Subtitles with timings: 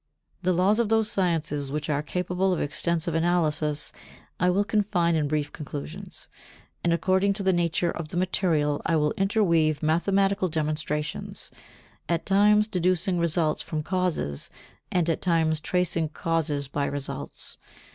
[0.41, 3.93] The laws of those sciences which are capable of extensive analysis
[4.39, 6.27] I will confine in brief conclusions,
[6.83, 11.51] and according to the nature of the material I will interweave mathematical demonstrations,
[12.09, 14.49] at times deducing results from causes,
[14.91, 17.59] and at times tracing causes by results.